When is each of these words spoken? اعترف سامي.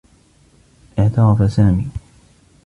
اعترف 0.97 1.43
سامي. 1.53 1.89